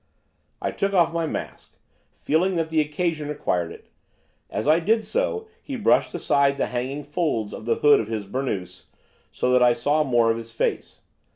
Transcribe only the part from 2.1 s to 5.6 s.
feeling that the occasion required it. As I did so